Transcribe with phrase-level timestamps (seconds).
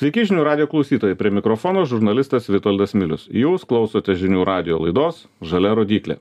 [0.00, 3.26] Sveiki žinių radio klausytojai, prie mikrofono žurnalistas Vitoldas Milius.
[3.36, 6.16] Jūs klausote žinių radio laidos Žalia rodiklė.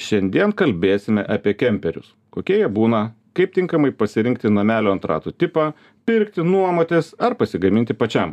[0.00, 2.14] Šiandien kalbėsime apie kemperius.
[2.32, 3.02] Kokie jie būna,
[3.36, 5.74] kaip tinkamai pasirinkti namelio ant ratų tipą,
[6.08, 8.32] pirkti, nuomotis ar pasigaminti pačiam.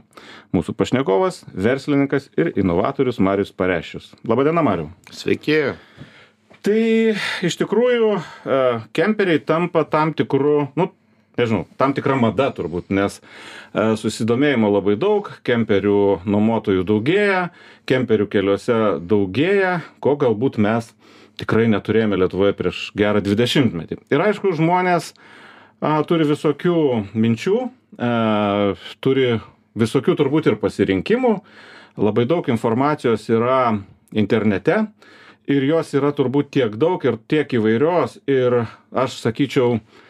[0.55, 4.13] Mūsų pašnekovas- verslininkas ir inovatorius Marius Parešius.
[4.23, 4.93] Labadiena, Mariu.
[5.11, 5.75] Sveiki.
[6.63, 6.81] Tai
[7.43, 10.93] iš tikrųjų e, kemperiai tampa tam tikru, nu,
[11.37, 17.49] nežinau, tam tikra mada turbūt, nes e, susidomėjimo labai daug, kemperių nuomotojų daugėja,
[17.89, 20.91] kemperių keliuose daugėja, ko galbūt mes
[21.39, 23.99] tikrai neturėjome Lietuvoje prieš gerą 20 metį.
[24.13, 25.11] Ir aišku, žmonės
[25.81, 26.77] a, turi visokių
[27.11, 27.57] minčių,
[27.99, 28.13] a,
[29.03, 29.35] turi
[29.75, 31.33] visokių turbūt ir pasirinkimų,
[31.99, 33.75] labai daug informacijos yra
[34.15, 34.85] internete
[35.51, 38.63] ir jos yra turbūt tiek daug ir tiek įvairios ir
[38.95, 40.04] aš sakyčiau, E,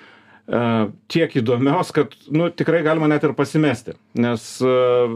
[0.46, 3.96] tiek įdomios, kad nu, tikrai galima net ir pasimesti.
[4.22, 4.74] Nes, e,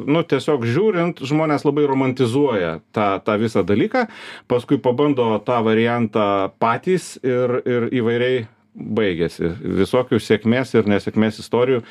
[0.10, 4.08] nu, tiesiog žiūrint, žmonės labai romantizuoja tą, tą visą dalyką,
[4.49, 6.24] paskui pabando tą variantą
[6.62, 9.52] patys ir, ir įvairiai baigėsi.
[9.84, 11.84] Visokių sėkmės ir nesėkmės istorijų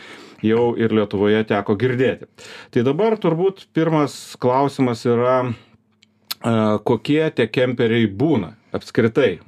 [0.42, 2.27] jau ir Lietuvoje teko girdėti.
[2.75, 9.39] Tai dabar turbūt pirmas klausimas yra, e, kokie tie kemperiai būna apskritai.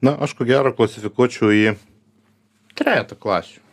[0.00, 1.76] Na, aš ko gero klasifikuočiau į
[2.78, 3.64] trejetą klasių.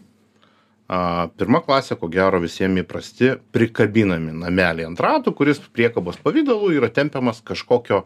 [0.85, 6.91] A, pirma klasė, ko gero visiems įprasti, prikabinami nameliai ant ratų, kuris priekabos pavydalu yra
[6.93, 8.03] tempiamas kažkokio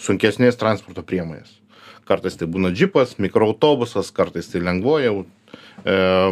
[0.00, 1.58] sunkesnės transporto priemonės.
[2.08, 5.24] Kartais tai būna džipas, mikroautobusas, kartais tai lengvoja e,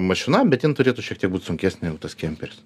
[0.00, 2.64] mašina, bet jin turėtų šiek tiek būti sunkesnė jau tas kemperis.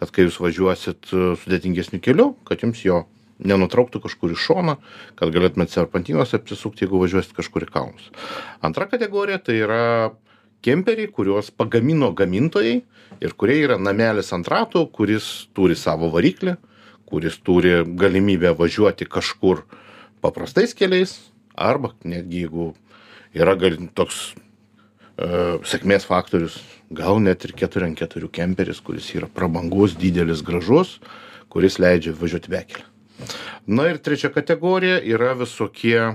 [0.00, 3.04] Kad kai jūs važiuosit e, sudėtingesniu keliu, kad jums jo
[3.42, 4.76] nenutrauktų kažkur į šoną,
[5.18, 8.10] kad galėtumėte serpantinos apsisukti, jeigu važiuosit kažkur į kalnus.
[8.62, 9.82] Antra kategorija tai yra
[10.62, 12.76] kemperiai kuriuos pagamino gamintojai
[13.20, 16.56] ir kurie yra namelis ant ratų kuris turi savo variklį
[17.08, 19.64] kuris turi galimybę važiuoti kažkur
[20.24, 21.18] paprastais keliais
[21.54, 22.72] arba netgi jeigu
[23.34, 26.60] yra gal toks e, sėkmės faktorius
[26.92, 30.98] gal net ir keturi ant keturių kemperis kuris yra prabangus didelis gražus
[31.52, 32.88] kuris leidžia važiuoti bekele
[33.66, 36.14] na ir trečia kategorija yra visokie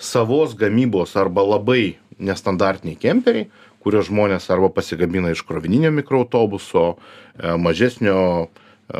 [0.00, 3.48] savos gamybos arba labai nestandartiniai kemperiai
[3.84, 6.84] kuriuos žmonės arba pasigamina iš krovininio mikroautobuso,
[7.38, 8.48] e, mažesnio e,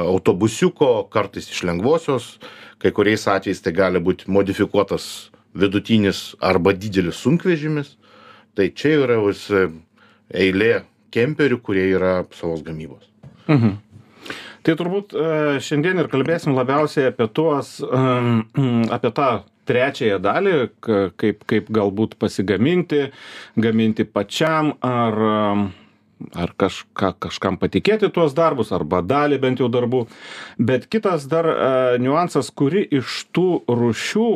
[0.00, 2.32] autobusiuko, kartais iš lengvosios,
[2.80, 7.96] kai kuriais atvejais tai gali būti modifikuotas vidutinis arba didelis sunkvežimis.
[8.54, 9.18] Tai čia yra
[10.30, 10.72] eilė
[11.14, 13.06] kemperių, kurie yra savos gamybos.
[13.48, 13.78] Mhm.
[14.66, 15.26] Tai turbūt e,
[15.64, 17.78] šiandien ir kalbėsim labiausiai apie tuos,
[18.96, 19.30] apie tą
[19.70, 20.54] trečiąją dalį,
[21.20, 23.04] kaip, kaip galbūt pasigaminti,
[23.60, 25.20] gaminti pačiam ar,
[26.36, 30.06] ar kažką, kažkam patikėti tuos darbus, arba dalį bent jau darbų.
[30.58, 34.30] Bet kitas dar uh, niuansas, kuri iš tų rušių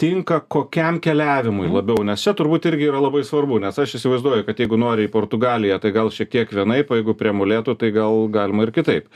[0.00, 1.74] tinka kokiam keliavimui mhm.
[1.76, 5.12] labiau, nes čia turbūt irgi yra labai svarbu, nes aš įsivaizduoju, kad jeigu nori į
[5.12, 9.10] Portugaliją, tai gal šiek tiek vienaip, o jeigu prie molėtų, tai gal galima ir kitaip.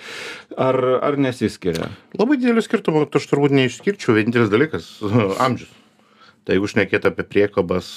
[0.61, 0.77] Ar,
[1.09, 1.89] ar nesiskiria?
[2.21, 4.91] Labai didelį skirtumą, aš turbūt neišskirčiau, vienintelis dalykas-
[5.47, 5.73] amžius.
[6.45, 7.89] Tai jeigu šnekėt apie priekabas,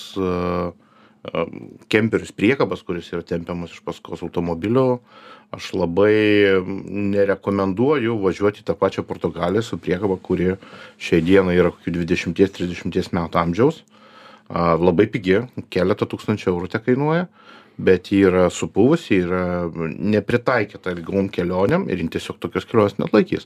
[1.91, 4.99] kemperius priekabas, kuris yra tempiamas iš paskos automobilio,
[5.55, 10.55] aš labai nerekomenduoju važiuoti tą pačią Portugaliją su priekaba, kuri
[10.99, 13.83] šiai dienai yra kokių 20-30 metų amžiaus.
[14.47, 15.41] Labai pigi,
[15.73, 17.27] keletą tūkstančių eurų te kainuoja
[17.77, 19.41] bet ji yra supuvusi yra
[19.85, 23.45] nepritaikyta ilgom kelionėm ir jin tiesiog tokios kelionės neatlaikys.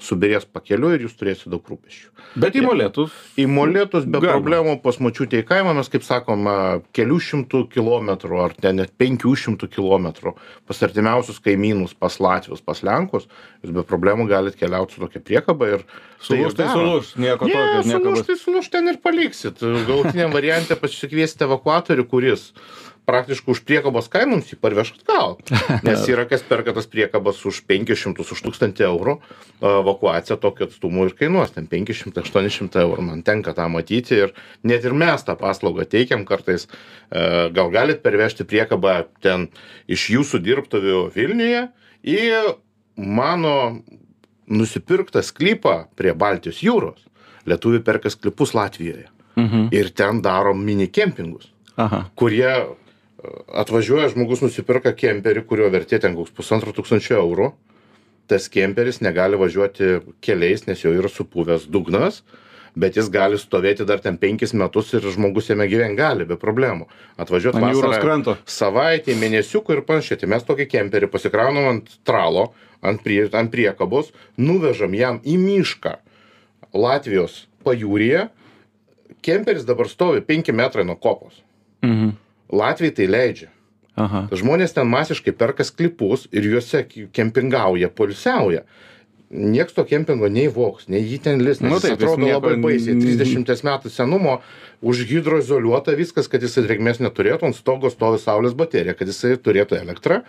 [0.00, 2.10] Subyrės pakeliui ir jūs turėsit daug rūpesčių.
[2.40, 3.14] Bet į molėtus.
[3.40, 6.48] Į molėtus be problemų pas močiutę į kaimą mes kaip sakom
[6.96, 10.34] kelių šimtų kilometrų ar ten net penkių šimtų kilometrų
[10.68, 13.28] pas artimiausius kaimynus pas latvius pas lenkus.
[13.64, 15.86] Jūs be problemų galit keliaut su tokia priekaba ir
[16.24, 19.60] sulūš tai sulūš nieko tokio nieko sulūš tai sulūš ten ir paliksit.
[19.60, 22.50] Galutiniam variante pasikviesite evakuatorių kuris
[23.08, 25.36] praktiškai už priekabos kainą mums jį parveš atgal.
[25.86, 29.16] Nes yra kas perka tas priekabas už 500, už 1000 eurų,
[29.60, 34.34] evakuacija tokio atstumo ir kainuos, ten 500-800 eurų, man tenka tą matyti ir
[34.66, 39.48] net ir mes tą paslaugą teikiam kartais, e, gal galit pervežti priekabą ten
[39.90, 41.68] iš jūsų dirbtuvių Vilniuje
[42.06, 42.26] į
[42.96, 43.54] mano
[44.50, 47.06] nusipirktą sklypą prie Baltijos jūros.
[47.48, 49.08] Lietuvių perka sklypus Latvijoje.
[49.38, 49.70] Mhm.
[49.72, 51.48] Ir ten daro mini kempingus.
[51.80, 52.04] Aha.
[52.14, 52.50] kurie
[53.52, 57.50] atvažiuoja žmogus nusiperka kemperį, kurio vertė ten koks pusantro tūkstančio eurų.
[58.30, 62.22] Tas kemperis negali važiuoti keliais, nes jau yra supuvęs dugnas.
[62.76, 66.84] bet jis gali stovėti dar ten penkis metus ir žmogus jame gyvent gali be problemų
[67.18, 68.36] atvažiuot Ant jūros kranto.
[68.46, 74.12] savaitei mėnesiukų ir panašiai tai mes tokį kemperį pasikraunam ant tralo ant prie ant priekabos
[74.38, 75.96] nuvežam jam į mišką
[76.72, 78.28] latvijos pajūryje
[79.20, 81.42] kemperis dabar stovi penki metrai nuo kopos
[81.82, 82.14] Mhm.
[82.52, 83.50] Latviai tai leidžia
[84.00, 84.26] Aha.
[84.32, 88.64] žmonės ten masiškai perka sklypus ir juose kempingauja poilsiauja
[89.30, 92.24] nieks to kempingo nei vogs nei jį ten lis nes Nu jis taip, jis atrodo
[92.26, 92.96] nieko labai baisiai.
[92.98, 94.40] trisdešimties metų senumo
[94.82, 100.20] užhidroizoliuota viskas kad jisai drėgmės neturėtų ant stogo stovi saulės baterija kad jisai turėtų elektrą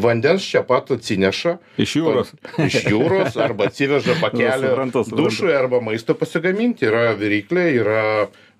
[0.00, 2.32] vandens čia pat atsineša Iš jūros.
[2.64, 4.72] iš jūros arba atsiveža pakelį
[5.12, 6.86] dušui arba maisto pasigaminti.
[6.88, 8.02] Yra viryklė yra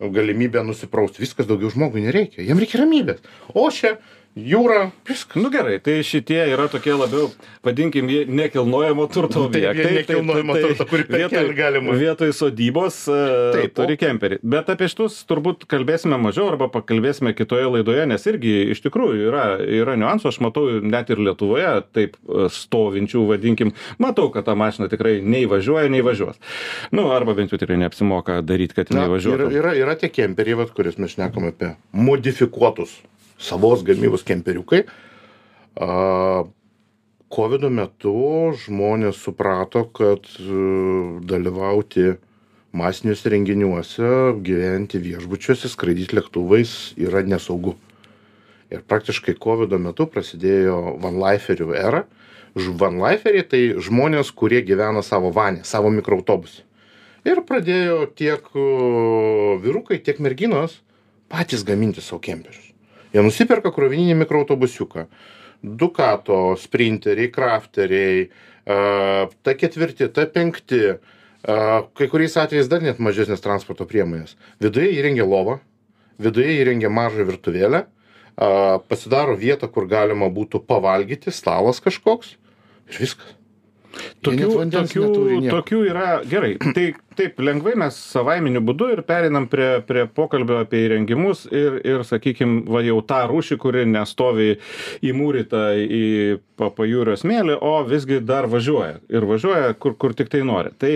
[0.01, 1.21] galimybė nusipraust.
[1.23, 3.23] Viskas daugiau žmogui nereikia jam reikia ramybės.
[3.55, 3.97] O čia
[4.37, 7.31] jūra viskas Nu gerai, tai šitie yra tokie labiau,
[7.65, 9.94] vadinkim, nekilnojamo turto Nu, taip, jie objektai.
[10.00, 11.97] nekilnojamo turto, kurį perkelt galima.
[11.97, 13.19] Vietoj sodybos e,
[13.56, 14.38] Taip, o- turi kemperį.
[14.44, 19.47] Bet apie šitus turbūt kalbėsime mažiau arba pakalbėsime kitoje laidoje, nes irgi iš tikrųjų yra,
[19.81, 23.73] yra niuansų, aš matau net ir Lietuvoje taip e, stovinčių, vadinkim,
[24.03, 26.37] matau, kad ta mašina tikrai nei važiuoja, nei važiuos.
[26.93, 29.50] Nu, arba bent jau tikrai neapsimoka daryti, kad važiuotų.
[29.50, 32.99] yra, yra, yra tie kemperiai, kuriuos mes šnekam apie modifikuotus
[33.38, 34.85] savos gamybos kemperiukai.
[37.27, 40.59] COVID metu žmonės suprato, kad e,
[41.27, 42.12] dalyvauti
[42.77, 44.11] masiniuose renginiuose,
[44.47, 47.75] gyventi viešbučiuose, skraidyti lėktuvais yra nesaugu.
[48.71, 52.05] Ir praktiškai COVID metu prasidėjo vanliferių era.
[52.56, 56.62] Vanliferiai tai žmonės, kurie gyvena savo vanę, savo mikroautobusą.
[57.27, 60.79] Ir pradėjo tiek o, vyrukai, tiek merginos
[61.29, 62.66] patys gaminti savo kemperius.
[63.17, 65.07] Jie nusiperka krovininį mikroautobusiuką.
[65.65, 68.27] Dukato, sprinteriai, crafteriai,
[68.69, 70.83] a, ta ketvirti, ta penkti,
[71.97, 74.35] kai kuriais atvejais dar net mažesnės transporto priemonės.
[74.61, 75.61] Viduje įrengia lovą,
[76.19, 77.85] viduje įrengia mažą virtuvėlę,
[78.91, 82.35] pasidaro vietą, kur galima būtų pavalgyti, stalas kažkoks
[82.91, 83.35] ir viskas.
[84.27, 85.07] Tokių, tokių,
[85.49, 86.57] tokių yra gerai.
[86.61, 92.05] Tai taip lengvai mes savaiminiu būdu ir perinam prie, prie pokalbio apie įrengimus ir, ir
[92.07, 94.57] sakykime, va jau tą rūšį, kuri nestovi
[95.07, 96.05] įmūryta į
[96.59, 99.01] pa- pajūrio smėlį, o visgi dar važiuoja.
[99.13, 100.73] Ir važiuoja kur, kur tik tai nori.
[100.79, 100.93] Tai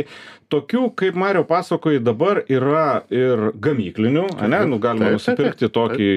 [0.50, 5.76] tokių, kaip Mario pasakoja, dabar yra ir gamyklinių, ne, nu, galima Taip, taip, nusipirkti taip,
[5.76, 6.08] tokį,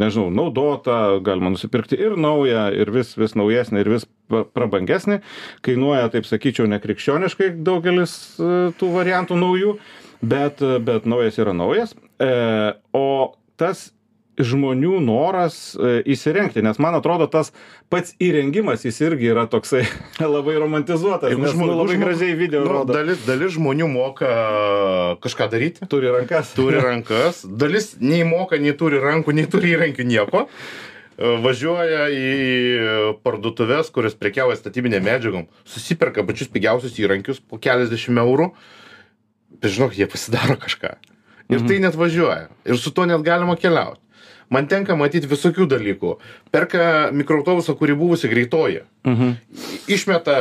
[0.00, 5.20] nežinau, naudotą, galima nusipirkti ir naują, ir vis, vis naujesnį, ir vis prabangesnį.
[5.64, 8.48] Kainuoja, taip sakyčiau, nekrikščioniškai daugelis e,
[8.80, 9.76] tų variantų naujų,
[10.22, 11.92] bet, bet naujas yra naujas.
[12.22, 12.32] E,
[12.96, 13.90] o tas
[14.38, 17.48] žmonių noras e, įsirengti, nes man atrodo tas
[17.90, 19.80] pats įrengimas jis irgi yra toksai
[20.36, 22.94] labai romantizuotas, Jeigu nes nu, labai žmo- gražiai video nu, rodo.
[22.94, 24.28] Dalis, dalis žmonių moka
[25.24, 26.52] kažką daryti, Turi rankas.
[26.54, 30.44] turi rankas, dalis nei moka, nei turi rankų, nei turi įrankių nieko.
[31.18, 32.28] E, Važiuoja į
[33.26, 38.52] parduotuvės, kurios prekiauja statybinė medžiagom, susiperka pačius pigiausius įrankius po keliasdešimt eurų,
[39.62, 40.96] bet žinok, jie pasidaro kažką.
[41.48, 42.50] Ir tai net važiuoja.
[42.68, 44.00] Ir su to net galima keliauti.
[44.52, 46.14] Man tenka matyti visokių dalykų.
[46.52, 48.82] Perka mikroautobusą, kurį buvusi greitoji.
[49.04, 49.34] Mhm.
[49.92, 50.36] Išmeta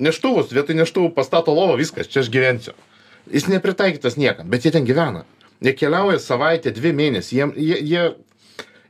[0.00, 2.76] neštuvus, vietoj neštuvų pastato lovą, viskas, čia aš gyvensiu.
[3.32, 5.24] Jis nepritaikytas niekam, bet jie ten gyvena.
[5.64, 7.32] Jie keliauja savaitę, dvi mėnesius.
[7.36, 8.04] Jiem, jie, jie,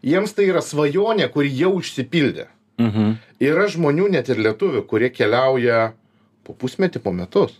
[0.02, 2.48] jiems tai yra svajonė, kuri jau išsipildė.
[2.82, 3.14] Mhm.
[3.42, 5.92] Yra žmonių, net ir lietuvių, kurie keliauja
[6.46, 7.54] po pusmetį, po metus.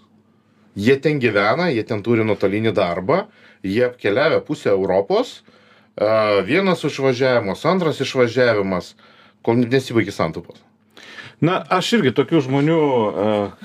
[0.77, 3.23] Jie ten gyvena, jie ten turi nuotolinį darbą,
[3.63, 5.43] jie apkeliavę pusę Europos,
[6.47, 8.93] vienas išvažiavimas, antras išvažiavimas,
[9.43, 10.61] kol nesibaigė santupos.
[11.41, 12.79] Na, aš irgi tokių žmonių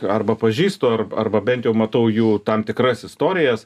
[0.09, 3.65] arba pažįstu, ar- arba bent jau matau jų tam tikras istorijas.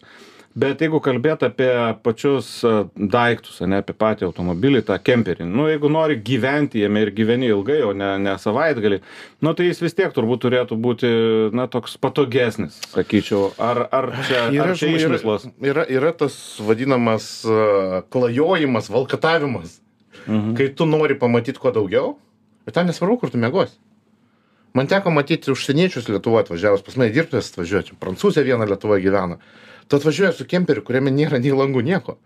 [0.58, 1.70] Bet jeigu kalbėt apie
[2.02, 7.12] pačius e, daiktus, ne apie patį automobilį, tą kemperį, nu jeigu nori gyventi jame ir
[7.14, 8.98] gyveni ilgai, o ne, ne savaitgalį,
[9.46, 11.12] nu tai jis vis tiek turbūt turėtų būti,
[11.54, 13.52] na, toks patogesnis, sakyčiau.
[13.62, 15.46] Ar, ar čia, Yra, ar čia išmislas?
[15.62, 19.78] yra, yra, tas vadinamas a, klajojimas, valkatavimas,
[20.28, 20.56] Mhm.
[20.58, 22.16] kai tu nori pamatyti kuo daugiau,
[22.68, 23.78] ir tam nesvarbu, kur tu mėgosi.
[24.76, 29.38] Man teko matyti užsieniečius Lietuvoje atvažiavus, pas mane dirbtuvės atvažiuoti, prancūzė viena Lietuvoje gyvena.
[29.88, 32.18] Tu atvažiuoji su kemperiu, kuriame nėra nei langų, nieko.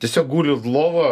[0.00, 1.08] Tiesiog guli lova,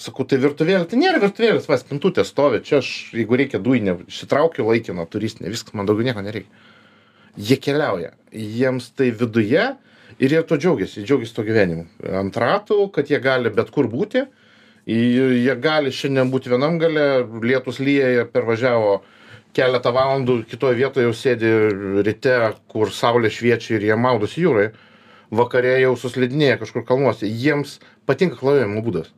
[0.00, 4.64] sakau, tai virtuvėlė, tai nėra virtuvėlės, vas, pintutė stovi, čia aš, jeigu reikia dujinę, išsitraukiu
[4.64, 6.64] laikiną turistinę, viskas, man daugiau nieko nereikia.
[7.36, 9.66] Jie keliauja, jiems tai viduje
[10.16, 11.84] ir jie to džiaugiasi, jie džiaugiasi to gyvenimu.
[12.22, 14.24] Ant ratų, kad jie gali bet kur būti,
[14.88, 19.02] jie gali šiandien būti vienam gale, lietus lyja, pervažiavo
[19.56, 21.52] keletą valandų, kitoje vietoje jau sėdi
[22.06, 22.36] ryte,
[22.72, 24.72] kur saulė šviečia ir jie maudosi jūroje.
[25.38, 27.28] Vakare jau suslidinėja kažkur kalnuose.
[27.28, 27.78] Jiems
[28.08, 29.12] patinka klaidojimo būdas.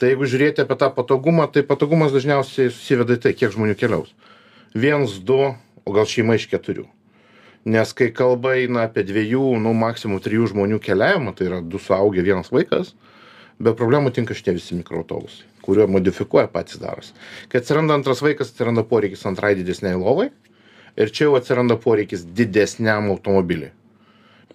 [0.00, 4.14] Tai jeigu žiūrėti apie tą patogumą tai patogumas dažniausiai susiveda į tai kiek žmonių keliaus.
[4.72, 5.40] Viens du
[5.84, 6.86] o gal šeima iš keturių.
[7.68, 12.24] Nes kai kalba eina apie dviejų nu maksimum trijų žmonių keliavimą tai yra du suaugę
[12.24, 12.94] vienas vaikas
[13.60, 17.12] be problemų tinka šitie visi mikroautobusai kuriuo modifikuoja patys darosi.
[17.52, 20.30] Kai atsiranda antras vaikas atsiranda poreikis antrai didesnei lovai
[20.96, 23.74] ir čia jau atsiranda poreikis didesniam automobiliui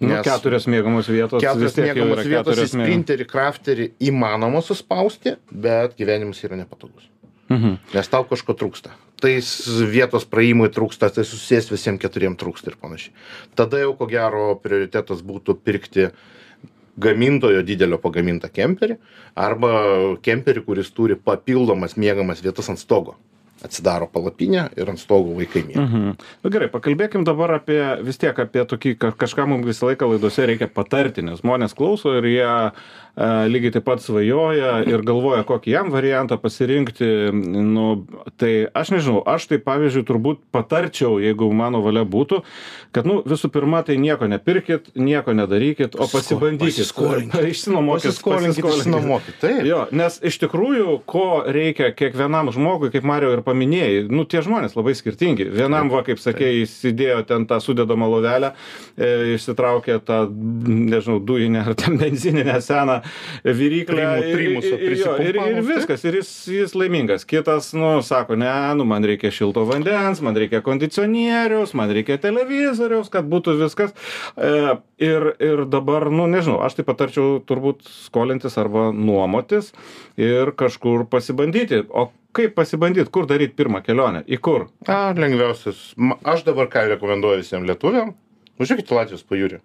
[0.00, 1.40] Nu, keturios mėgamos vietos.
[1.40, 7.08] keturios mėgamos vietos į sprinterį krafterį įmanoma suspausti bet gyvenimas yra nepatogus
[7.48, 7.76] Mhm.
[7.94, 8.90] nes tau kažko trūksta
[9.22, 9.46] tais
[9.88, 13.12] vietos praėjimui trūksta tai susėst visiem keturiem trūksta ir panašiai
[13.54, 16.10] tada jau ko gero prioritetas būtų pirkti
[16.98, 18.96] gamintojo didelio pagamintą kemperį
[19.36, 19.70] arba
[20.24, 23.16] kemperį kuris turi papildomas miegamas vietas ant stogo
[23.66, 26.16] atsidaro palapinę ir ant stogo vaikai miega Mhm.
[26.44, 30.46] Nu, gerai, pakalbėkim dabar apie vis tiek apie tokį ka- kažką mums visą laiką laidose
[30.46, 32.50] reikia patarti, nes žmonės klauso ir jie
[33.16, 37.06] lygiai taip pat svajoja ir galvoja, kokį jam variantą pasirinkti.
[37.32, 38.04] Nu,
[38.36, 42.42] tai aš nežinau, aš tai pavyzdžiui turbūt patarčiau, jeigu mano valia būtų,
[42.92, 46.92] kad nu, visų pirma, tai nieko nepirkit, nieko nedarykit, o pasibandykit.
[47.56, 53.42] Išsinuomokit, pasiskolinkit išsinuomokit taip Jo, nes iš tikrųjų, ko reikia kiekvienam žmogui, kaip Mario ir
[53.46, 55.48] paminėjai, nu tie žmonės labai skirtingi.
[55.56, 58.52] Vienam, va, kaip sakėjai, įsidėjo ten tą sudedamą lovelę,
[58.92, 60.26] e, išsitraukė tą,
[60.68, 63.00] nežinau, dujinę ar ten benzininę seną
[63.44, 64.04] viryklę.
[64.20, 67.24] Ir- primusą ir- jo, ir, ir viskas, ir jis, jis laimingas.
[67.28, 73.10] Kitas, nu, sako, ne, nu, man reikia šilto vandens, man reikia kondicionieriaus, man reikia televizoriaus,
[73.12, 73.94] kad būtų viskas.
[74.36, 79.72] E, ir, ir dabar, nu, nežinau, aš tai patarčiau turbūt skolintis arba nuomotis
[80.16, 81.84] ir kažkur pasibandyti.
[81.90, 84.68] O kaip pasibandyti, kur daryti pirmą kelionę, į kur?
[84.86, 85.94] a lengviausias
[86.24, 88.12] aš dabar ką rekomenduoju visiem lietuviam
[88.60, 89.62] važiuokit latvijos pajūrį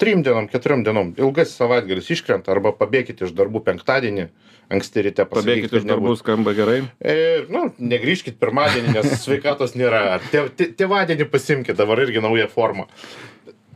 [0.00, 4.28] trim dienom keturiom dienom ilgasis savaitgalis iškrenta arba pabėkit iš darbų penktadienį
[4.72, 6.78] anksti ryte pasakykit, Pabėgti kad iš darbų skamba gerai.
[7.04, 10.18] Ir, nu, negrįžkit pirmadienį, nes sveikatos nėra.
[10.32, 12.86] Tė- tė- Tėvadienį pasimkit, dabar irgi nauja forma.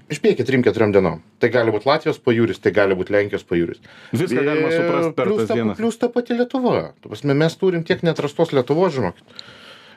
[0.06, 1.18] Išbėkit 3-4 dienom.
[1.42, 3.80] Tai gali būti Latvijos pajūris, tai gali būti Lenkijos pajūris.
[4.14, 5.76] Viską galima Ir suprasti per plius tas ta- dienas.
[5.80, 6.74] Plius ta pati Lietuva.
[7.02, 9.34] Tu prasme, mes turim tiek netrastos Lietuvos, žinokit.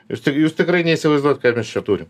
[0.10, 2.10] Jūs, jūs tikrai neįsivaizduot, ką mes čia turim.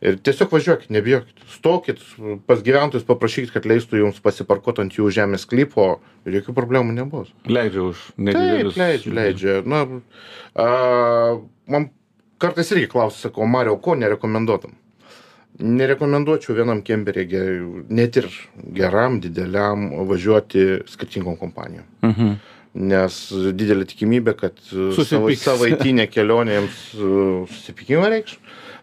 [0.00, 1.40] Ir tiesiog važiuokit, nebijokit.
[1.50, 1.98] Stokit
[2.46, 5.88] pas gyventojus, paprašykit, kad leistų jums pasiparkuoti ant jų žemės sklypo
[6.26, 7.32] ir jokių problemų nebus.
[7.50, 8.76] Leidžia už Taip, nedidelius.
[8.78, 9.56] leidžia, leidžia.
[9.66, 9.80] Na,
[10.54, 10.68] a,
[11.66, 11.88] man
[12.38, 14.76] kartais irgi klausia, sakau, Mario, ko nerekomenduotum?
[15.58, 18.28] Nerekomenduočiau vienam kemperį, ge- net ir
[18.76, 21.88] geram, dideliam, važiuoti skirtingom kompanijom.
[22.06, 22.36] Mhm.
[22.78, 23.16] Nes
[23.58, 24.60] didelė tikimybė, kad
[24.94, 27.12] savo, savaitinė kelionė jiems e,
[27.56, 28.36] susipykimą reikš.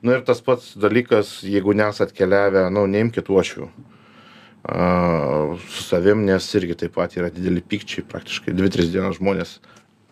[0.05, 3.69] Na ir tas pats dalykas, jeigu nesat keliavę, nu, neimkit uošvių
[4.65, 9.57] a, su savim, nes irgi taip pat yra dideli pykčiai, praktiškai 2-3 dienas žmonės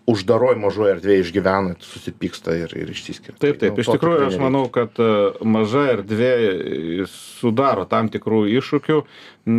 [0.09, 3.37] uždaroj mažoje erdvėje išgyvena, susipyksta ir, ir išsiskiria.
[3.37, 5.11] Taip, taip, Tai, nu, iš tikrųjų aš manau, kad e,
[5.47, 8.99] maža erdvė e, sudaro tam tikrų iššūkių,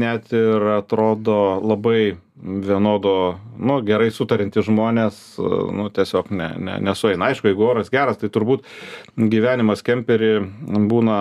[0.03, 7.31] net ir atrodo labai vienodo, nu, gerai sutarinti žmonės, e, nu, tiesiog ne, ne, nesueina.
[7.31, 8.67] Aišku, jeigu oras geras, tai turbūt
[9.17, 10.33] gyvenimas kemperį
[10.91, 11.19] būna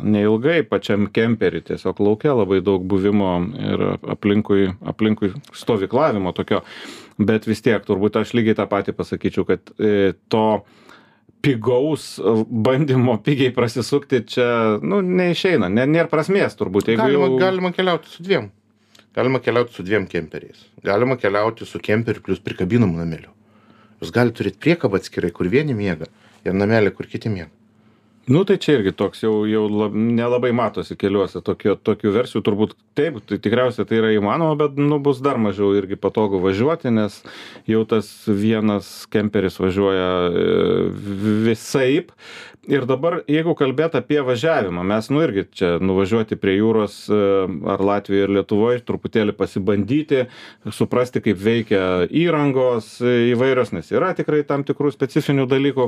[0.00, 6.62] neilgai pačiam kemperį, tiesiog laukia labai daug buvimo ir aplinkui, aplinkui stovyklavimo tokio,
[7.20, 10.62] bet vis tiek turbūt aš lygiai tą patį pasakyčiau, kad e, to
[11.40, 12.18] pigaus
[12.52, 14.46] bandymo pigiai prasisukti čia,
[14.84, 16.92] nu, neišeina, ne, nėra prasmės turbūt.
[16.92, 18.50] Jeigu Galima, galima keliauti su dviem.
[19.14, 20.66] Galima keliauti su dviem kemperiais.
[20.86, 23.32] Galima keliauti su kemperiu plus prikabinamu nameliu.
[24.00, 26.06] Jūs galite turėti priekabą atskirai, kur vieni miega
[26.46, 27.50] ir namelį, kur kiti miega.
[28.30, 32.74] Nu, tai čia irgi toks jau, jau lab, nelabai matosi keliuose tokio, tokių versijų, turbūt
[32.94, 37.16] taip, tai tikriausiai tai yra įmanoma, bet nu, bus dar mažiau irgi patogu važiuoti, nes
[37.66, 40.44] jau tas vienas kemperis važiuoja e,
[41.48, 42.12] visaip.
[42.68, 47.20] Ir dabar, jeigu kalbėt apie važiavimą, mes, nu irgi čia nuvažiuoti prie jūros e,
[47.72, 50.26] ar Latvijoje ir Lietuvoje, truputėlį pasibandyti,
[50.68, 51.80] suprasti, kaip veikia
[52.12, 55.86] įrangos e, įvairios, nes yra tikrai tam tikrų specifinių dalykų.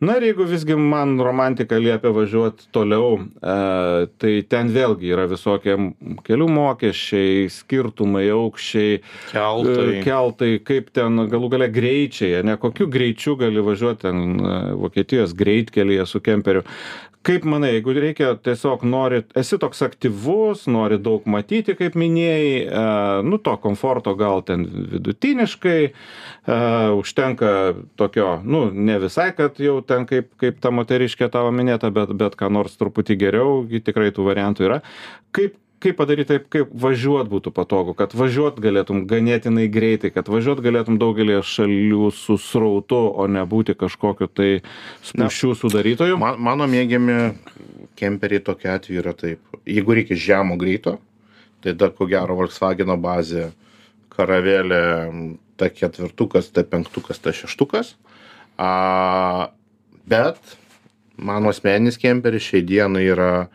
[0.00, 5.76] Na ir jeigu visgi man romantika liepia važiuoti toliau, e, tai ten vėlgi yra visokie
[6.24, 9.02] kelių mokesčiai, skirtumai, aukščiai,
[9.34, 9.76] Keltai.
[10.00, 14.24] e, keltai, kaip ten galų gale greičiai, ne kokiu greičiu gali važiuoti ten
[14.80, 16.64] Vokietijos greitkelyje su kemperiu.
[17.24, 22.82] Kaip manai, jeigu reikia tiesiog nori, esi toks aktyvus, nori daug matyti, kaip minėjai, e,
[23.24, 26.58] nu to komforto gal ten vidutiniškai, e,
[26.98, 27.54] užtenka
[27.96, 32.36] tokio, nu ne visai, kad jau ten kaip, kaip ta moteriškė tavo minėta, bet, bet
[32.36, 34.82] ką nors truputį geriau, tikrai tų variantų yra.
[35.32, 40.64] Kaip, kaip padaryt taip kaip važiuot būtų patogu kad važiuot galėtum ganėtinai greitai kad važiuot
[40.64, 44.50] galėtum daugelyje šalių su srautu o ne būti kažkokiu tai
[45.04, 47.18] spūsčių sudarytoju Man, mano mėgiami
[47.98, 49.40] kemperiai tokiu atveju yra taip.
[49.68, 50.98] Jeigu reikia žemo greito,
[51.64, 53.50] tai dar ko gero Volkswagen bazė,
[54.14, 54.82] karavelė,
[55.58, 57.94] ta ketvirtukas, ta penktukas, ta šeštukas.
[58.60, 59.50] A,
[60.06, 60.38] bet
[61.16, 63.48] mano asmeninis kemperis šiai dienai yra a,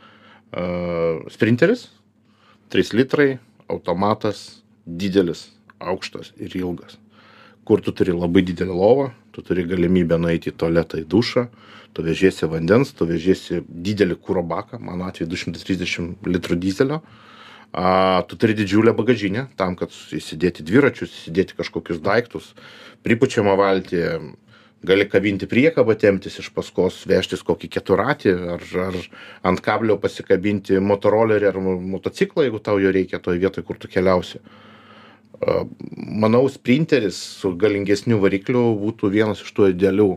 [1.31, 1.87] sprinteris,
[2.69, 5.49] 3 litrai, automatas, didelis,
[5.79, 6.97] aukštas ir ilgas.
[7.65, 11.47] Kur tu turi labai didelį lovą, tu turi galimybę nueiti į tualetą, į dušą,
[11.93, 17.01] tu vežiesi vandens, tu vežiesi didelį kūro baką, mano atveju 230 litrų dizelio,
[17.73, 22.53] a, tu turi didžiulę bagažinę tam, kad įsidėti dviračius, įsidėti kažkokius daiktus,
[23.05, 24.05] pripučiamą valtį,
[24.83, 28.97] gali kabinti priekabą, temptis iš paskos, vežtis kokį keturatį ar, ar
[29.49, 34.39] ant kablio pasikabinti motorolerį ar motociklą, jeigu tau jo reikia toje vietoje, kur tu keliausi.
[35.95, 40.09] Manau, sprinteris su galingesniu varikliu būtų vienas iš tų idealių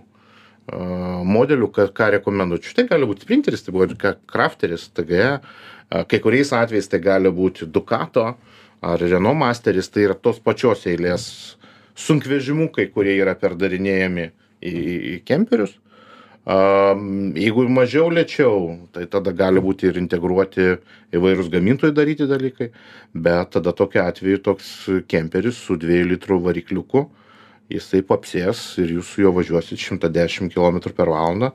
[1.27, 2.75] modelių, ką, ką rekomenduočiau.
[2.79, 3.89] Tai gali būti sprinteris, tai buvo
[4.31, 5.31] crafteris, TGE,
[6.11, 8.29] kai kuriais atvejais tai gali būti Ducato
[8.83, 11.27] ar Renault Masteris, tai yra tos pačios eilės
[11.99, 14.77] sunkvežimukai, kurie yra perdarinėjami į, į,
[15.15, 15.77] į kemperius.
[16.43, 20.73] Um, jeigu mažiau lėčiau, tai tada gali būti ir integruoti
[21.15, 22.73] įvairūs gamintojai daryti dalykai,
[23.15, 24.73] bet tada tokiu atveju toks
[25.07, 27.05] kemperis su 2 litrų varikliuku,
[27.71, 31.53] jisai papsės ir jūs su juo važiuosit 110 km per valandą.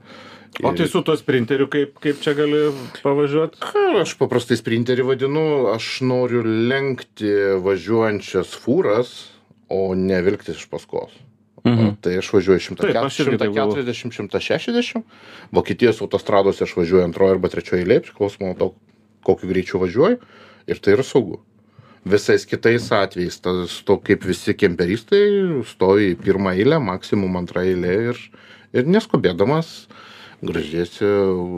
[0.63, 2.71] o tai su tuo sprinteriu kaip kaip čia gali
[3.03, 9.17] pavažiuot Ką Aš paprastai sprinterį vadinu, aš noriu lenkti važiuojančias fūras,
[9.67, 11.26] o ne vilktis iš paskos.
[11.67, 11.93] Mhm.
[12.01, 13.83] Tai aš važiuoju Taip, aš irgi taip galvoju.
[13.83, 15.03] 140-160,
[15.51, 18.71] Vokietijos autostradose aš važiuoju antroje arba trečioje eilėje, priklausomai nuo to,
[19.27, 20.19] kokiu greičiu važiuoju,
[20.67, 21.41] ir tai yra saugu.
[22.07, 25.23] Visais kitais atvejais, tas to kaip visi kemperistai,
[25.67, 28.21] stovi į pirmą eilę, maksimum antrą eilę ir,
[28.71, 29.87] ir neskubėdamas
[30.41, 31.05] gražiesi.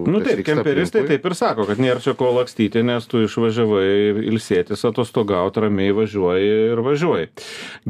[0.08, 4.86] nu taip kemperistai taip ir sako kad nėr čia ko lakstyti nes tu išvažiavai ilsėtis
[4.88, 7.32] atostogaut ramiai važiuoji ir važiuoji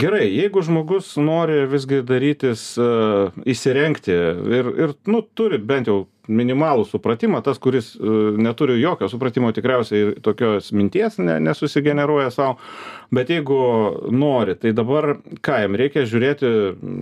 [0.01, 4.15] gerai jeigu žmogus nori visgi darytis a, įsirengti
[4.59, 10.15] ir ir nu turi bent jau minimalų supratimą tas kuris a, neturi jokio supratimo tikriausiai
[10.25, 12.55] tokios minties ne nesusigeneruoja sau
[13.11, 13.59] bet jeigu
[14.13, 15.15] nori tai dabar
[15.45, 16.53] ką jam reikia žiūrėti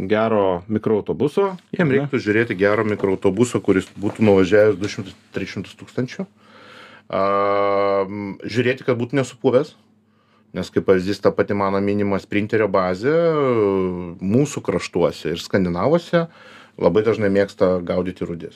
[0.08, 6.26] gero mikroautobuso Jiem reiktų žiūrėti gerą mikroautobusą, kuris būtų nuvažiavęs 200-300 tūkstančių.
[8.56, 9.76] Žiūrėti, kad būtų nesupuvęs.
[10.56, 13.14] Nes kaip pavyzdys ta pati mano minima sprinterio bazė
[14.24, 16.24] mūsų kraštuose ir skandinavuose
[16.80, 18.56] labai dažnai mėgsta gaudyti rudis.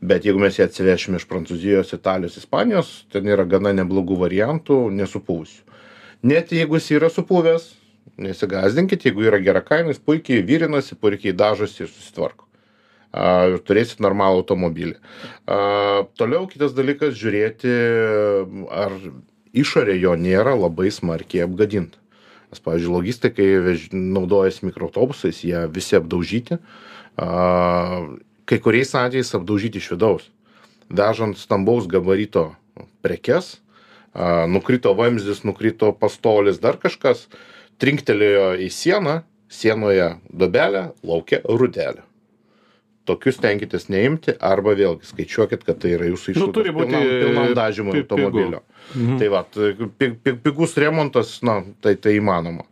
[0.00, 5.66] Bet jeigu mes ją atsivešim iš Prancūzijos, Italijos, Ispanijos, ten yra gana neblogų variantų nesupuvusių.
[6.24, 7.66] Net jeigu jis yra supuvęs,
[8.20, 12.46] nesigazdinkit, jeigu yra gera kaina, jis puikiai vyrinasi, puikiai dažosi ir susitvarko.
[13.10, 14.96] A, ir turėsit normalų automobilį.
[15.44, 17.72] A, toliau kitas dalykas- žiūrėti,
[18.70, 18.94] ar
[19.52, 21.98] išorė jo nėra labai smarkiai apgadinta.
[22.50, 23.88] Nes, pavyzdžiui, logistikai vež...
[23.92, 26.58] naudojasi mikroautobusais, jie visi apdaužyti.
[27.18, 28.06] A,
[28.48, 30.28] kai kuriais atvejais apdaužyti iš vidaus.
[30.90, 32.50] Vežant stambaus gabarito
[33.04, 33.58] prekes,
[34.50, 37.28] nukrito vamzdis, nukrito pastolis, dar kažkas,
[37.80, 42.04] trinktelėjo į sieną, sienoje dobelė, laukia rudelė.
[43.08, 47.06] Tokius tenkitės neimti arba vėlgi skaičiuokit, kad tai yra jūsų Nu, išlaidos turi būti, pilnam,
[47.24, 48.60] pilnam dažymui automobilio.
[48.94, 49.16] Mhm.
[49.18, 49.40] Tai va,
[49.98, 52.68] pig, pig, pigus remontas, na, tai tai įmanoma.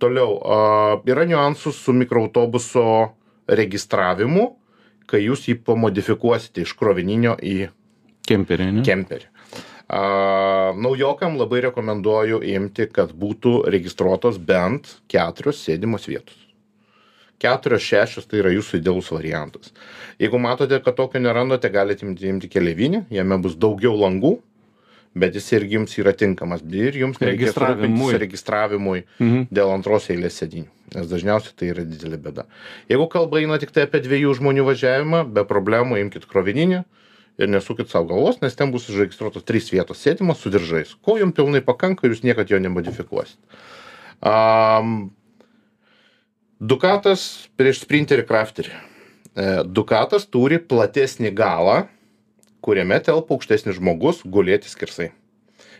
[0.00, 0.60] Toliau, a,
[1.08, 2.84] yra niuansų su mikroautobuso
[3.50, 4.46] registravimu,
[5.10, 7.56] kai jūs jį pamodifikuosite iš krovininio į
[8.30, 9.26] kemperį ne kemperį.
[9.90, 10.00] A,
[10.78, 16.36] naujokam labai rekomenduoju imti, kad būtų registruotos bent keturios sėdimos vietos.
[17.40, 19.72] Keturios, šešios tai yra jūsų idealus variantas.
[20.20, 24.34] Jeigu matote, kad tokio nerandate, galite imti, keliavinį, jame bus daugiau langų,
[25.16, 28.18] bet jis irgi jums yra tinkamas ir jums nereikės Registravimui.
[28.20, 29.48] registravimui Mhm.
[29.50, 32.46] dėl antros eilės sėdinių, nes dažniausiai tai yra didelė bėda.
[32.90, 36.82] Jeigu kalba eina tik tai apie dviejų žmonių važiavimą, be problemų imkite krovininį
[37.40, 40.92] ir nesukit savo galvos, nes ten bus užregistruotos trys vietos sėdimas su diržais.
[41.04, 43.38] Ko jums pilnai pakanka ir jūs niekad jo nemodifikuosit.
[44.20, 45.10] Um,
[46.60, 48.74] Dukatas prieš sprinterį crafterį.
[48.74, 51.86] E, Dukatas turi platesnį galą,
[52.60, 55.08] kuriame telpa aukštesnis žmogus gulėti skirsai.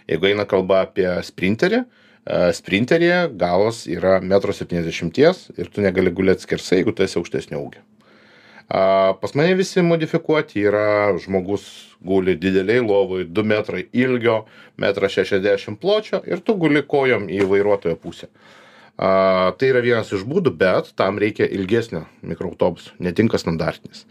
[0.09, 6.45] Jeigu eina kalba apie sprinterį, e, sprinteryje galas yra 1,70 m ir tu negali gulėti
[6.45, 7.83] skirsai, jeigu tu esi aukštesnio ūgio.
[9.21, 11.65] pas mane visi modifikuoti yra žmogus
[12.01, 14.45] guli didelėj lovoj du metrai ilgio
[14.79, 18.29] metras šešiasdešim pločio ir tu guli kojom į vairuotojo pusę.
[19.01, 24.05] A tai yra vienas iš būdų bet tam reikia ilgesnio mikroautobuso netinka standartinis.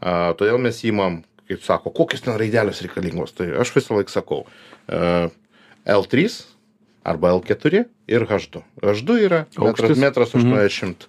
[0.00, 3.32] A todėl mes imam kaip sako kokios ten raidelės reikalingos.
[3.32, 4.44] Tai aš visąlaik sakau
[4.86, 5.30] a
[5.86, 6.44] l trys
[7.06, 8.62] arba l keturi ir h du.
[8.82, 10.02] H du yra metras Aukštis?
[10.02, 11.08] metras aštuoniasdešimt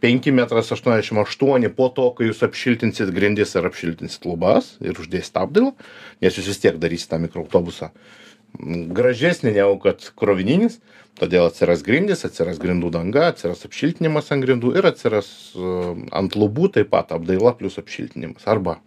[0.00, 1.72] penki metras aštuoniasdešim aštuoni.
[1.74, 5.74] Po to kai jūs apšiltinsit grindis ir apšiltinsit lubas ir uždėsit apdailą
[6.22, 10.80] nes jūs vis tiek darysit tą mikroautobusą mm, gražesnį negu kad krovininis
[11.18, 16.72] todėl atsiras grindys atsiras grindų danga atsiras apšiltinimas ant grindų ir atsiras uh, ant lubų
[16.78, 18.46] taip pat apdaila plius apšiltinimas.
[18.46, 18.78] Arba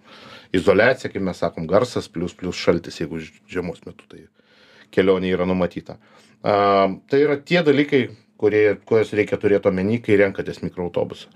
[0.55, 3.19] izoliacija kaip mes sakom garsas plius plius šaltis jeigu
[3.51, 4.27] žiemos metu tai
[4.93, 5.97] kelionė yra numatyta.
[6.41, 8.07] A tai yra tie dalykai
[8.41, 11.29] kurie kuriuos reikia turėt omeny kai renkatės mikroautobusą.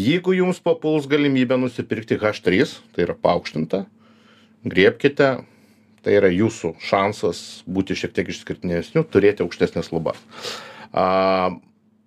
[0.00, 3.84] Jeigu jums papuls galimybė nusipirkti h trys tai yra paaukštintą
[4.64, 5.30] griebkite
[6.06, 10.22] tai yra jūsų šansas būti šiek tiek išskirtinesniu turėti aukštesnes lubas.
[10.96, 11.50] A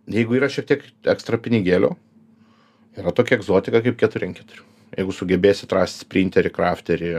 [0.10, 1.94] jeigu yra šiek tiek ekstra pinigėlių
[2.98, 4.66] yra tokia egzotika kaip keturi ant keturių
[4.98, 7.12] jeigu sugebėsit rast sprinterį krafterį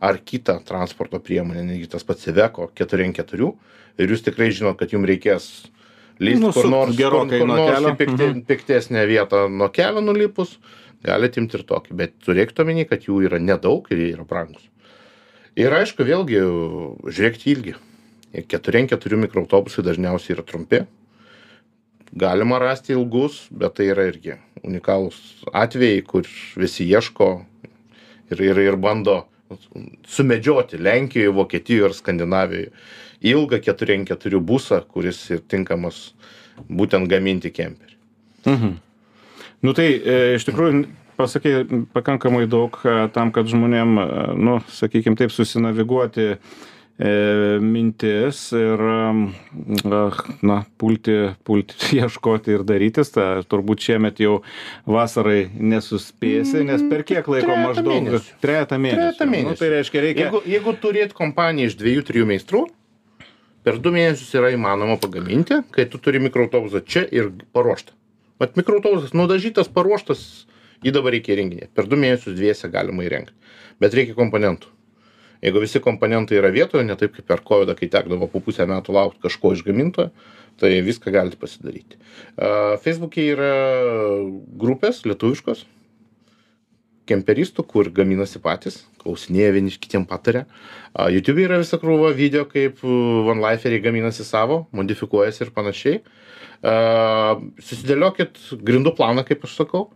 [0.00, 3.52] ar kitą transporto priemonę netgi tas pats iveco keturi ant keturių.
[3.96, 5.48] Ir jūs tikrai žinot kad jum reikės
[6.20, 7.96] lįst kur Nusukt nors gerokai kur nuo nors kelio.
[8.00, 10.58] pikte, piktesnę vietą nuo kelio nulipus.
[11.06, 14.64] Galit imt ir tokį bet turėkit omeny kad jų yra nedaug ir jie yra brangūs
[15.56, 16.42] ir aišku vėlgi
[17.08, 17.74] žiūrėkit į ilgį.
[18.36, 20.82] ir keturi ant keturių mikroautobusai dažniausiai yra trumpi.
[22.12, 27.30] Galima rasti ilgus bet tai yra irgi unikalūs atvejai kur visi ieško
[28.30, 29.24] ir ir ir bando
[30.08, 32.70] sumedžioti lenkijoj vokietijoj ar skandinavijoj
[33.26, 36.10] ilgą keturi ant keturių busą kuris ir tinkamas
[36.68, 37.96] būtent gaminti kemperį
[38.46, 38.78] Mhm.
[39.60, 40.84] Nu tai e, iš tikrųjų
[41.18, 44.06] pasakei pakankamai daug e, tam, kad žmonėm, e,
[44.38, 46.36] nu, sakykime taip, susinaviguoti
[46.98, 48.80] mintis ir,
[49.84, 53.10] na, pulti, pulti ieškoti ir darytis.
[53.14, 54.38] Ta, turbūt šiemet jau
[54.88, 57.92] vasarai nesuspėsi, nes per kiek laiko Trejetą maždaug?
[58.08, 58.38] mėnesių.
[58.44, 59.02] Trejata mėnesių.
[59.02, 59.58] Trejetą Nu, mėnesių.
[59.60, 60.24] tai reiškia, reikia.
[60.26, 62.64] jeigu jeigu turėt kompaniją iš dviejų trijų meistrų
[63.66, 67.92] per du mėnesius yra įmanoma pagaminti kai tu turi mikroautobusą čia ir paruoštą
[68.40, 70.22] vat mikroautobusas nudažytas paruoštas
[70.86, 73.32] jį dabar reikia įrenginėt per du mėnesius dviese galima įrengt
[73.82, 74.70] bet reikia komponentų
[75.44, 78.96] jeigu visi komponentai yra vietoje ne taip kaip per kovidą kai tekdavo po pusę metų
[78.96, 80.10] laukt kažko iš gamintojo
[80.56, 81.98] tai viską galit pasidaryti.
[82.80, 83.54] Feisbuke yra
[84.56, 85.66] grupės lietuviškos
[87.06, 90.46] kemperistų kur gaminasi patys klausinėja vieni iš kitiem pataria.
[90.96, 96.00] A jutube yra visa krūva video kaip vanlaiferiai gaminasi savo modifikuojasi ir panašiai.
[97.62, 99.86] Susidėliokit grindų planą kaip aš sakau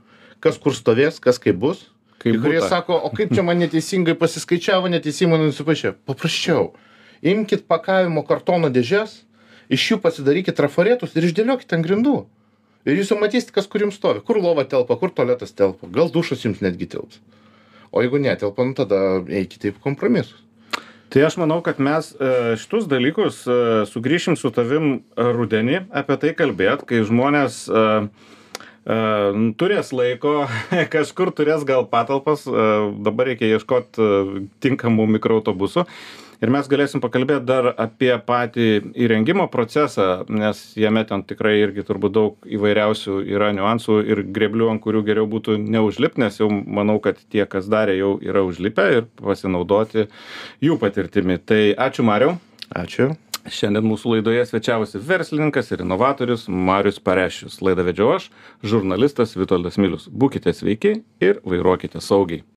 [0.44, 1.88] kas kur stovės kas kaip bus
[2.20, 6.70] kai kurie sako o kaip čia man neteisingai pasiskaičiavo neteisingai nusipaišė paprasčiau.
[7.20, 9.22] Imkit pakavimo kartono dėžes
[9.72, 12.16] iš jų pasidarykit trafaretus ir išdėliokit ant grindų.
[12.88, 14.22] Ir jūs jau matysit kas kur jums stovi.
[14.24, 17.20] Kur lova telpa kur tualetas telpa gal dušas jums netgi tilps
[17.90, 20.38] o jeigu netelpa nu tada eikite į kompromisus.
[21.11, 23.54] Tai aš manau, kad mes e, šitus dalykus e,
[23.90, 27.83] sugrįšim su tavim rudenį apie tai kalbėt, kai žmonės e,
[28.84, 30.48] turės laiko,
[30.94, 32.64] kažkur turės gal patalpas, e,
[33.04, 35.86] dabar reikia ieškoti tinkamų mikroautobusų.
[36.40, 42.14] Ir mes galėsim pakalbėti dar apie patį įrengimo procesą, nes jame ten tikrai irgi turbūt
[42.16, 47.20] daug įvairiausių yra niuansų ir greblių, ant kurių geriau būtų neužlipti, nes jau manau, kad
[47.28, 50.08] tie, kas darė, jau yra užlipę ir pasinaudoti
[50.64, 51.36] jų patirtimi.
[51.44, 52.38] Tai ačiū Mariau.
[52.72, 53.12] ačiū
[53.50, 57.58] Šiandien mūsų laidoje svečiavosi verslininkas ir inovatorius Marius Parešius.
[57.66, 58.28] Laidą vedžiau aš,
[58.62, 60.06] žurnalistas Vitoldas Milius.
[60.06, 62.44] Būkite sveiki ir vairuokite saugiai.